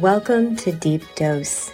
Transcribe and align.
Welcome 0.00 0.54
to 0.58 0.70
Deep 0.70 1.02
Dose. 1.16 1.72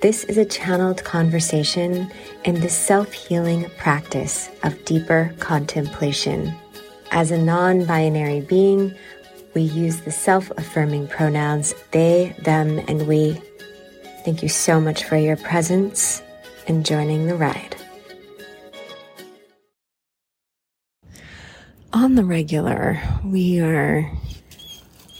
This 0.00 0.24
is 0.24 0.36
a 0.36 0.44
channeled 0.44 1.04
conversation 1.04 2.10
in 2.44 2.60
the 2.60 2.68
self 2.68 3.12
healing 3.12 3.70
practice 3.78 4.50
of 4.64 4.84
deeper 4.84 5.32
contemplation. 5.38 6.52
As 7.12 7.30
a 7.30 7.38
non 7.38 7.84
binary 7.84 8.40
being, 8.40 8.92
we 9.54 9.62
use 9.62 10.00
the 10.00 10.10
self 10.10 10.50
affirming 10.56 11.06
pronouns 11.06 11.72
they, 11.92 12.34
them, 12.42 12.80
and 12.88 13.06
we. 13.06 13.40
Thank 14.24 14.42
you 14.42 14.48
so 14.48 14.80
much 14.80 15.04
for 15.04 15.16
your 15.16 15.36
presence 15.36 16.20
and 16.66 16.84
joining 16.84 17.28
the 17.28 17.36
ride. 17.36 17.76
On 21.92 22.16
the 22.16 22.24
regular, 22.24 23.00
we 23.24 23.60
are 23.60 24.10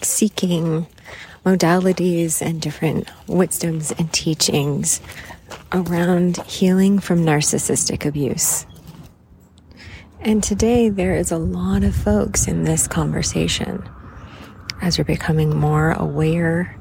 seeking 0.00 0.88
modalities 1.44 2.40
and 2.40 2.60
different 2.60 3.08
wisdoms 3.26 3.90
and 3.92 4.12
teachings 4.12 5.00
around 5.72 6.36
healing 6.42 6.98
from 6.98 7.24
narcissistic 7.24 8.06
abuse. 8.06 8.66
And 10.20 10.42
today 10.42 10.88
there 10.88 11.16
is 11.16 11.32
a 11.32 11.38
lot 11.38 11.82
of 11.82 11.96
folks 11.96 12.46
in 12.46 12.62
this 12.64 12.86
conversation 12.86 13.88
as 14.80 14.98
we're 14.98 15.04
becoming 15.04 15.56
more 15.56 15.92
aware 15.92 16.76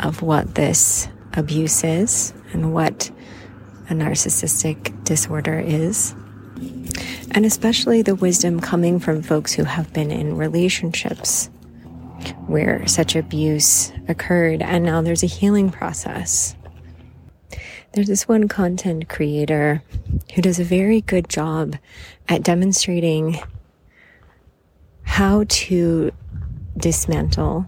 of 0.00 0.20
what 0.22 0.54
this 0.54 1.08
abuse 1.32 1.82
is 1.82 2.34
and 2.52 2.74
what 2.74 3.10
a 3.88 3.94
narcissistic 3.94 5.04
disorder 5.04 5.58
is. 5.58 6.14
And 7.30 7.44
especially 7.44 8.02
the 8.02 8.14
wisdom 8.14 8.60
coming 8.60 8.98
from 8.98 9.22
folks 9.22 9.52
who 9.52 9.64
have 9.64 9.92
been 9.92 10.10
in 10.10 10.36
relationships 10.36 11.50
where 12.46 12.86
such 12.86 13.16
abuse 13.16 13.92
occurred, 14.08 14.62
and 14.62 14.84
now 14.84 15.02
there's 15.02 15.22
a 15.22 15.26
healing 15.26 15.70
process. 15.70 16.54
There's 17.92 18.08
this 18.08 18.26
one 18.26 18.48
content 18.48 19.08
creator 19.08 19.82
who 20.34 20.42
does 20.42 20.58
a 20.58 20.64
very 20.64 21.00
good 21.00 21.28
job 21.28 21.76
at 22.28 22.42
demonstrating 22.42 23.38
how 25.02 25.44
to 25.48 26.10
dismantle 26.76 27.66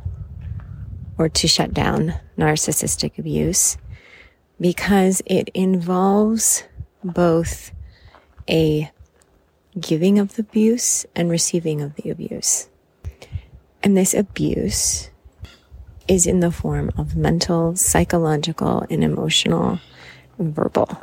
or 1.17 1.29
to 1.29 1.47
shut 1.47 1.73
down 1.73 2.15
narcissistic 2.37 3.19
abuse 3.19 3.79
because 4.61 5.23
it 5.27 5.49
involves 5.55 6.65
both 7.05 7.71
a 8.49 8.91
giving 9.79 10.19
of 10.19 10.35
the 10.35 10.43
abuse 10.43 11.07
and 11.15 11.31
receiving 11.31 11.83
of 11.83 11.95
the 11.97 12.11
abuse. 12.11 12.69
And 13.87 13.97
this 13.97 14.15
abuse 14.15 15.11
is 16.09 16.27
in 16.27 16.41
the 16.41 16.51
form 16.51 16.91
of 16.99 17.15
mental, 17.15 17.77
psychological, 17.77 18.85
and 18.91 19.05
emotional, 19.05 19.79
verbal, 20.41 21.01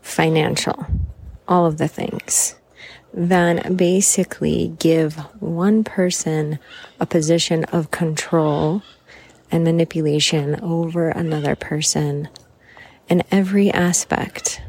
financial, 0.00 0.86
all 1.48 1.66
of 1.66 1.78
the 1.78 1.88
things 1.88 2.54
that 3.12 3.76
basically 3.76 4.76
give 4.78 5.16
one 5.40 5.82
person 5.82 6.60
a 7.00 7.04
position 7.04 7.64
of 7.64 7.90
control 7.90 8.84
and 9.50 9.64
manipulation 9.64 10.60
over 10.60 11.08
another 11.08 11.56
person 11.56 12.28
in 13.08 13.24
every 13.32 13.72
aspect 13.72 14.62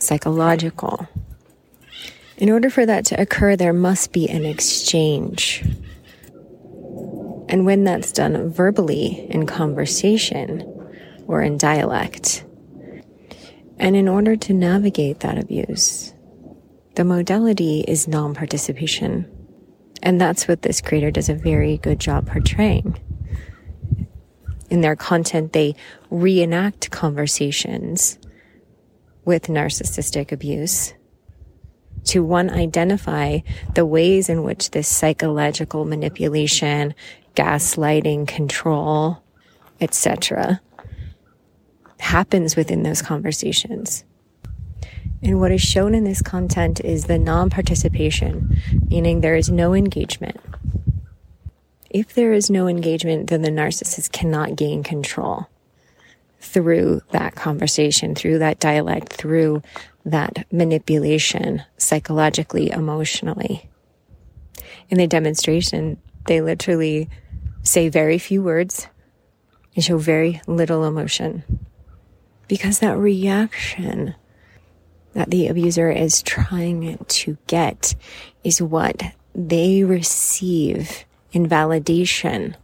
psychological. 0.00 1.06
In 2.36 2.50
order 2.50 2.68
for 2.68 2.84
that 2.84 3.04
to 3.04 3.20
occur, 3.20 3.54
there 3.54 3.72
must 3.72 4.10
be 4.12 4.28
an 4.28 4.44
exchange 4.44 5.62
and 7.48 7.64
when 7.64 7.84
that's 7.84 8.12
done 8.12 8.50
verbally 8.50 9.26
in 9.30 9.46
conversation 9.46 10.62
or 11.26 11.42
in 11.42 11.58
dialect. 11.58 12.44
And 13.78 13.94
in 13.94 14.08
order 14.08 14.36
to 14.36 14.54
navigate 14.54 15.20
that 15.20 15.38
abuse, 15.38 16.14
the 16.94 17.04
modality 17.04 17.84
is 17.86 18.08
non 18.08 18.34
participation. 18.34 19.30
And 20.02 20.20
that's 20.20 20.48
what 20.48 20.62
this 20.62 20.80
creator 20.80 21.10
does 21.10 21.28
a 21.28 21.34
very 21.34 21.78
good 21.78 22.00
job 22.00 22.26
portraying. 22.28 22.98
In 24.70 24.80
their 24.80 24.96
content, 24.96 25.52
they 25.52 25.74
reenact 26.10 26.90
conversations 26.90 28.18
with 29.24 29.46
narcissistic 29.46 30.32
abuse 30.32 30.94
to 32.04 32.22
one 32.22 32.50
identify 32.50 33.40
the 33.74 33.84
ways 33.84 34.28
in 34.28 34.42
which 34.42 34.70
this 34.70 34.88
psychological 34.88 35.84
manipulation 35.84 36.94
gaslighting, 37.36 38.26
control, 38.26 39.22
etc. 39.80 40.60
happens 42.00 42.56
within 42.56 42.82
those 42.82 43.02
conversations. 43.02 44.04
And 45.22 45.40
what 45.40 45.52
is 45.52 45.62
shown 45.62 45.94
in 45.94 46.04
this 46.04 46.22
content 46.22 46.80
is 46.80 47.04
the 47.04 47.18
non-participation, 47.18 48.60
meaning 48.88 49.20
there 49.20 49.36
is 49.36 49.50
no 49.50 49.74
engagement. 49.74 50.38
If 51.90 52.14
there 52.14 52.32
is 52.32 52.50
no 52.50 52.66
engagement, 52.66 53.30
then 53.30 53.42
the 53.42 53.50
narcissist 53.50 54.12
cannot 54.12 54.56
gain 54.56 54.82
control 54.82 55.46
through 56.40 57.00
that 57.12 57.34
conversation, 57.34 58.14
through 58.14 58.38
that 58.38 58.60
dialect, 58.60 59.12
through 59.12 59.62
that 60.04 60.46
manipulation, 60.52 61.62
psychologically, 61.76 62.70
emotionally. 62.70 63.68
In 64.88 64.98
the 64.98 65.06
demonstration, 65.06 66.00
they 66.26 66.40
literally 66.40 67.08
say 67.66 67.88
very 67.88 68.18
few 68.18 68.42
words 68.42 68.88
and 69.74 69.84
show 69.84 69.98
very 69.98 70.40
little 70.46 70.84
emotion. 70.84 71.42
Because 72.48 72.78
that 72.78 72.96
reaction 72.96 74.14
that 75.14 75.30
the 75.30 75.48
abuser 75.48 75.90
is 75.90 76.22
trying 76.22 76.98
to 77.08 77.36
get 77.46 77.94
is 78.44 78.62
what 78.62 79.02
they 79.34 79.82
receive 79.82 81.04
in 81.32 81.48
validation 81.48 82.54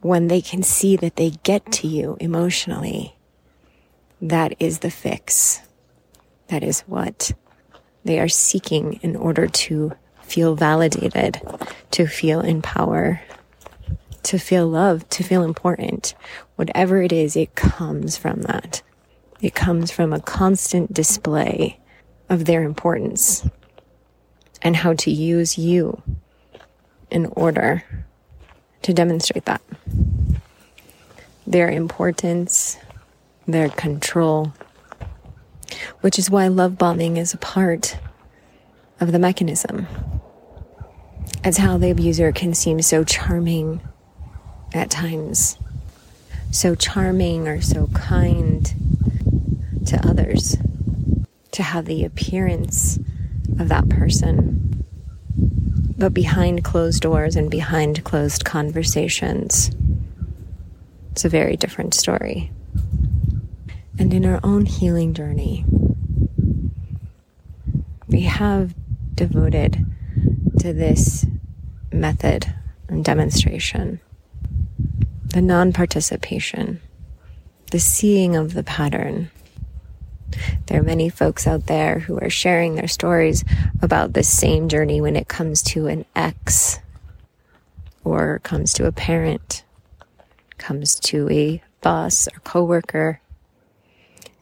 when 0.00 0.28
they 0.28 0.40
can 0.40 0.62
see 0.62 0.96
that 0.96 1.16
they 1.16 1.30
get 1.42 1.70
to 1.72 1.86
you 1.86 2.16
emotionally. 2.20 3.16
That 4.20 4.54
is 4.58 4.80
the 4.80 4.90
fix. 4.90 5.60
That 6.48 6.62
is 6.62 6.80
what 6.80 7.32
they 8.04 8.18
are 8.18 8.28
seeking 8.28 8.94
in 9.02 9.16
order 9.16 9.46
to 9.46 9.92
feel 10.22 10.54
validated, 10.54 11.40
to 11.92 12.06
feel 12.06 12.40
in 12.40 12.62
power, 12.62 13.20
to 14.28 14.38
feel 14.38 14.68
loved, 14.68 15.10
to 15.10 15.24
feel 15.24 15.42
important. 15.42 16.14
Whatever 16.56 17.02
it 17.02 17.14
is, 17.14 17.34
it 17.34 17.54
comes 17.54 18.18
from 18.18 18.42
that. 18.42 18.82
It 19.40 19.54
comes 19.54 19.90
from 19.90 20.12
a 20.12 20.20
constant 20.20 20.92
display 20.92 21.80
of 22.28 22.44
their 22.44 22.62
importance 22.62 23.48
and 24.60 24.76
how 24.76 24.92
to 24.92 25.10
use 25.10 25.56
you 25.56 26.02
in 27.10 27.24
order 27.36 27.82
to 28.82 28.92
demonstrate 28.92 29.46
that. 29.46 29.62
Their 31.46 31.70
importance, 31.70 32.76
their 33.46 33.70
control, 33.70 34.52
which 36.02 36.18
is 36.18 36.28
why 36.28 36.48
love 36.48 36.76
bombing 36.76 37.16
is 37.16 37.32
a 37.32 37.38
part 37.38 37.96
of 39.00 39.10
the 39.10 39.18
mechanism. 39.18 39.86
It's 41.42 41.56
how 41.56 41.78
the 41.78 41.90
abuser 41.90 42.30
can 42.30 42.52
seem 42.52 42.82
so 42.82 43.04
charming 43.04 43.80
at 44.72 44.90
times, 44.90 45.58
so 46.50 46.74
charming 46.74 47.48
or 47.48 47.60
so 47.60 47.88
kind 47.88 48.74
to 49.86 50.06
others, 50.06 50.56
to 51.52 51.62
have 51.62 51.86
the 51.86 52.04
appearance 52.04 52.98
of 53.58 53.68
that 53.68 53.88
person. 53.88 54.84
But 55.96 56.14
behind 56.14 56.64
closed 56.64 57.02
doors 57.02 57.34
and 57.34 57.50
behind 57.50 58.04
closed 58.04 58.44
conversations, 58.44 59.70
it's 61.12 61.24
a 61.24 61.28
very 61.28 61.56
different 61.56 61.94
story. 61.94 62.52
And 63.98 64.14
in 64.14 64.24
our 64.24 64.38
own 64.44 64.66
healing 64.66 65.14
journey, 65.14 65.64
we 68.06 68.22
have 68.22 68.74
devoted 69.14 69.84
to 70.60 70.72
this 70.72 71.26
method 71.92 72.54
and 72.88 73.04
demonstration 73.04 74.00
the 75.28 75.42
non 75.42 75.72
participation, 75.72 76.80
the 77.70 77.78
seeing 77.78 78.36
of 78.36 78.54
the 78.54 78.62
pattern. 78.62 79.30
There 80.66 80.80
are 80.80 80.84
many 80.84 81.08
folks 81.08 81.46
out 81.46 81.66
there 81.66 82.00
who 82.00 82.18
are 82.18 82.30
sharing 82.30 82.74
their 82.74 82.88
stories 82.88 83.44
about 83.80 84.12
the 84.12 84.22
same 84.22 84.68
journey 84.68 85.00
when 85.00 85.16
it 85.16 85.28
comes 85.28 85.62
to 85.62 85.86
an 85.86 86.04
ex 86.14 86.80
or 88.04 88.40
comes 88.42 88.72
to 88.74 88.86
a 88.86 88.92
parent, 88.92 89.64
comes 90.58 90.98
to 91.00 91.28
a 91.30 91.62
boss 91.80 92.28
or 92.28 92.40
coworker. 92.40 93.20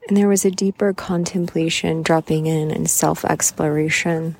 And 0.08 0.16
there 0.16 0.28
was 0.28 0.44
a 0.44 0.50
deeper 0.50 0.92
contemplation 0.92 2.02
dropping 2.02 2.46
in 2.46 2.70
and 2.70 2.88
self 2.88 3.24
exploration 3.24 4.36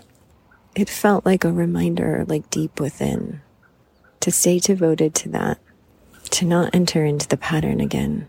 it 0.76 0.90
felt 0.90 1.25
like 1.25 1.42
a 1.42 1.52
reminder, 1.52 2.26
like 2.28 2.50
deep 2.50 2.78
within, 2.78 3.40
to 4.20 4.31
stay 4.31 4.58
devoted 4.58 5.14
to 5.14 5.31
that 5.31 5.58
to 6.31 6.44
not 6.44 6.75
enter 6.75 7.05
into 7.05 7.28
the 7.28 7.37
pattern 7.37 7.81
again, 7.81 8.28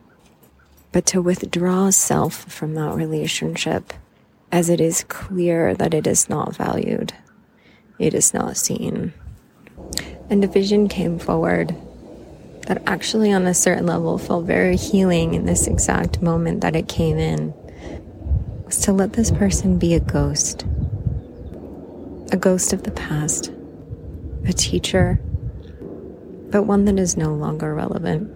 but 0.91 1.05
to 1.07 1.21
withdraw 1.21 1.89
self 1.89 2.51
from 2.51 2.73
that 2.75 2.95
relationship 2.95 3.93
as 4.51 4.69
it 4.69 4.79
is 4.79 5.03
clear 5.05 5.73
that 5.75 5.93
it 5.93 6.07
is 6.07 6.29
not 6.29 6.55
valued, 6.55 7.13
it 7.99 8.13
is 8.13 8.33
not 8.33 8.57
seen. 8.57 9.13
And 10.29 10.43
a 10.43 10.47
vision 10.47 10.87
came 10.87 11.19
forward 11.19 11.75
that 12.67 12.83
actually, 12.85 13.31
on 13.31 13.47
a 13.47 13.53
certain 13.53 13.85
level, 13.85 14.17
felt 14.17 14.45
very 14.45 14.75
healing 14.75 15.33
in 15.33 15.45
this 15.45 15.67
exact 15.67 16.21
moment 16.21 16.61
that 16.61 16.75
it 16.75 16.87
came 16.87 17.17
in 17.17 17.53
was 18.65 18.79
to 18.81 18.91
let 18.91 19.13
this 19.13 19.31
person 19.31 19.79
be 19.79 19.93
a 19.93 19.99
ghost, 20.01 20.65
a 22.31 22.37
ghost 22.37 22.73
of 22.73 22.83
the 22.83 22.91
past, 22.91 23.51
a 24.45 24.51
teacher, 24.51 25.21
but 26.49 26.63
one 26.63 26.85
that 26.85 26.97
is 26.99 27.17
no 27.17 27.33
longer 27.33 27.73
relevant. 27.73 28.31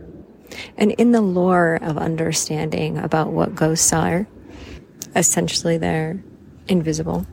And 0.77 0.91
in 0.91 1.11
the 1.11 1.21
lore 1.21 1.79
of 1.81 1.97
understanding 1.97 2.97
about 2.97 3.31
what 3.31 3.55
ghosts 3.55 3.93
are, 3.93 4.27
essentially 5.15 5.77
they're 5.77 6.21
invisible. 6.67 7.25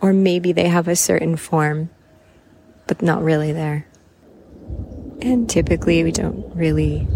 Or 0.00 0.12
maybe 0.12 0.52
they 0.52 0.68
have 0.68 0.88
a 0.88 0.96
certain 0.96 1.36
form, 1.36 1.90
but 2.86 3.02
not 3.02 3.22
really 3.22 3.52
there. 3.52 3.86
And 5.20 5.48
typically 5.50 6.04
we 6.04 6.12
don't 6.12 6.54
really 6.54 7.08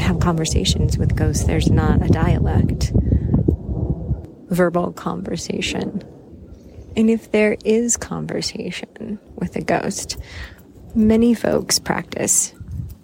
have 0.00 0.18
conversations 0.20 0.96
with 0.96 1.14
ghosts. 1.14 1.44
There's 1.44 1.70
not 1.70 2.02
a 2.02 2.08
dialect, 2.08 2.92
verbal 4.48 4.92
conversation. 4.92 6.02
And 7.00 7.08
if 7.08 7.32
there 7.32 7.56
is 7.64 7.96
conversation 7.96 9.18
with 9.34 9.56
a 9.56 9.62
ghost, 9.62 10.18
many 10.94 11.32
folks 11.32 11.78
practice 11.78 12.52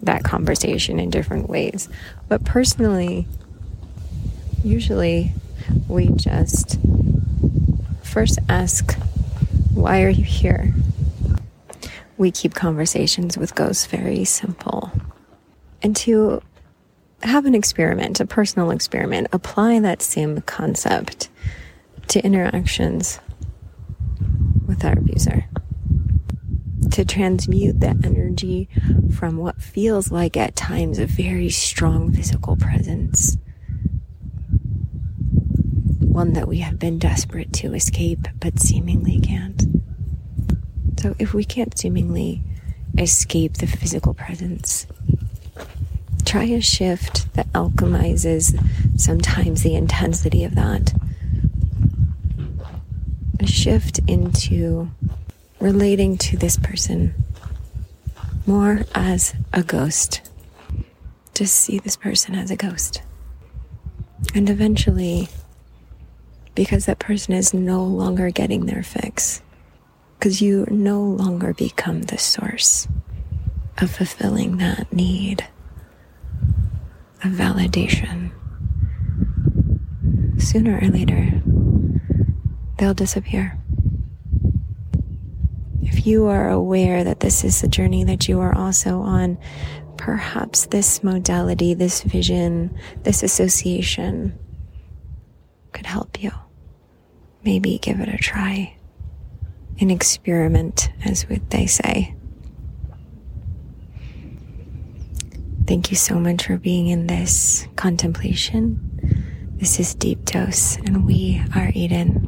that 0.03 0.23
conversation 0.23 0.99
in 0.99 1.09
different 1.09 1.49
ways. 1.49 1.89
But 2.27 2.45
personally, 2.45 3.25
usually 4.63 5.33
we 5.87 6.09
just 6.09 6.77
first 8.03 8.37
ask, 8.47 8.93
Why 9.73 10.03
are 10.03 10.09
you 10.09 10.23
here? 10.23 10.75
We 12.19 12.29
keep 12.29 12.53
conversations 12.53 13.35
with 13.35 13.55
ghosts 13.55 13.87
very 13.87 14.25
simple. 14.25 14.91
And 15.81 15.95
to 15.95 16.43
have 17.23 17.47
an 17.47 17.55
experiment, 17.55 18.19
a 18.19 18.27
personal 18.27 18.69
experiment, 18.69 19.29
apply 19.33 19.79
that 19.79 20.03
same 20.03 20.41
concept 20.41 21.29
to 22.09 22.23
interactions 22.23 23.19
with 24.67 24.83
our 24.85 24.93
abuser. 24.93 25.45
To 26.91 27.05
transmute 27.05 27.79
that 27.79 28.05
energy 28.05 28.69
from 29.15 29.37
what 29.37 29.61
feels 29.61 30.11
like 30.11 30.35
at 30.37 30.55
times 30.55 30.99
a 30.99 31.05
very 31.05 31.49
strong 31.49 32.11
physical 32.11 32.55
presence. 32.55 33.37
One 36.01 36.33
that 36.33 36.47
we 36.47 36.59
have 36.59 36.79
been 36.79 36.99
desperate 36.99 37.53
to 37.53 37.73
escape, 37.73 38.27
but 38.39 38.59
seemingly 38.59 39.19
can't. 39.19 39.63
So 40.99 41.15
if 41.19 41.33
we 41.33 41.43
can't 41.43 41.77
seemingly 41.77 42.41
escape 42.97 43.57
the 43.57 43.67
physical 43.67 44.13
presence, 44.13 44.87
try 46.25 46.45
a 46.45 46.61
shift 46.61 47.31
that 47.35 47.51
alchemizes 47.53 48.59
sometimes 48.99 49.61
the 49.61 49.75
intensity 49.75 50.43
of 50.43 50.55
that 50.55 50.93
shift 53.47 53.99
into 54.07 54.89
relating 55.59 56.17
to 56.17 56.37
this 56.37 56.57
person 56.57 57.13
more 58.45 58.81
as 58.95 59.33
a 59.53 59.63
ghost. 59.63 60.29
Just 61.33 61.55
see 61.55 61.79
this 61.79 61.95
person 61.95 62.35
as 62.35 62.49
a 62.51 62.55
ghost. 62.55 63.01
And 64.33 64.49
eventually, 64.49 65.29
because 66.55 66.85
that 66.85 66.99
person 66.99 67.33
is 67.33 67.53
no 67.53 67.83
longer 67.83 68.31
getting 68.31 68.65
their 68.65 68.83
fix, 68.83 69.41
because 70.17 70.41
you 70.41 70.65
no 70.71 71.01
longer 71.01 71.53
become 71.53 72.03
the 72.03 72.17
source 72.17 72.87
of 73.77 73.91
fulfilling 73.91 74.57
that 74.57 74.91
need 74.91 75.47
of 77.23 77.31
validation. 77.31 78.31
Sooner 80.41 80.79
or 80.81 80.87
later, 80.87 81.41
they'll 82.77 82.93
disappear. 82.93 83.57
If 85.81 86.05
you 86.05 86.27
are 86.27 86.49
aware 86.49 87.03
that 87.03 87.21
this 87.21 87.43
is 87.43 87.61
the 87.61 87.67
journey 87.67 88.03
that 88.03 88.27
you 88.27 88.39
are 88.39 88.55
also 88.55 88.99
on, 89.01 89.37
perhaps 89.97 90.67
this 90.67 91.03
modality, 91.03 91.73
this 91.73 92.01
vision, 92.03 92.77
this 93.03 93.23
association 93.23 94.37
could 95.71 95.85
help 95.85 96.21
you. 96.21 96.31
Maybe 97.43 97.77
give 97.79 97.99
it 97.99 98.09
a 98.09 98.17
try. 98.17 98.75
An 99.79 99.91
experiment, 99.91 100.89
as 101.05 101.23
what 101.29 101.49
they 101.49 101.65
say. 101.67 102.15
Thank 105.65 105.91
you 105.91 105.97
so 105.97 106.19
much 106.19 106.45
for 106.45 106.57
being 106.57 106.87
in 106.87 107.07
this 107.07 107.67
contemplation. 107.75 108.83
This 109.57 109.79
is 109.79 109.95
Deep 109.95 110.23
Dose, 110.25 110.77
and 110.77 111.05
we 111.05 111.41
are 111.55 111.71
Eden. 111.73 112.26